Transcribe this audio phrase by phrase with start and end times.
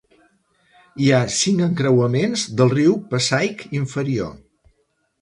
[1.07, 4.37] Hi ha cinc encreuaments del riu Passaic inferior.